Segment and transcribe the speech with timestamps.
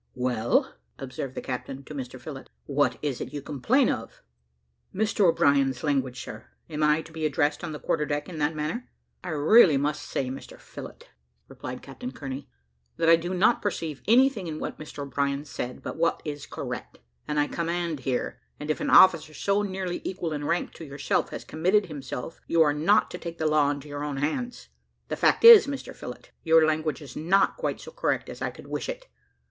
[0.15, 4.23] "Well," observed the captain to Mr Phillott, "what is it you complain of?"
[4.91, 6.47] "Mr O'Brien's language, sir.
[6.71, 8.89] Am I to be addressed on the quarter deck in that manner?"
[9.23, 11.09] "I really must say, Mr Phillott,"
[11.47, 12.49] replied Captain Kearney,
[12.97, 16.97] "that I do not perceive anything in what Mr O'Brien said, but what is correct.
[17.27, 21.43] I command here; and if an officer so nearly equal in rank to yourself has
[21.43, 24.69] committed himself, you are not to take the law into your own hands.
[25.09, 28.65] The fact is, Mr Phillott, your language is not quite so correct as I could
[28.65, 29.07] wish it.